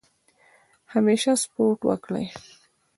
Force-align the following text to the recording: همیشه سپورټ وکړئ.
همیشه 0.93 1.31
سپورټ 1.43 1.79
وکړئ. 1.89 2.25